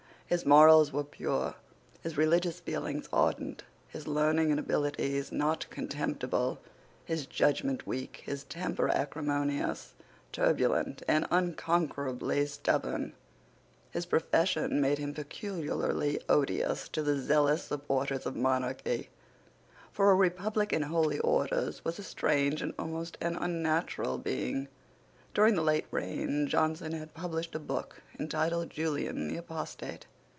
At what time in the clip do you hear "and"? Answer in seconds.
4.49-4.61, 11.05-11.27, 22.61-22.73